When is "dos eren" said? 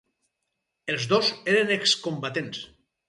1.13-1.75